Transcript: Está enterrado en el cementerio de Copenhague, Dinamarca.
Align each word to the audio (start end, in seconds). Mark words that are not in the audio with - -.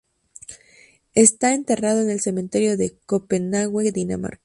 Está 1.13 1.53
enterrado 1.53 2.01
en 2.01 2.09
el 2.09 2.21
cementerio 2.21 2.75
de 2.75 2.97
Copenhague, 3.05 3.91
Dinamarca. 3.91 4.39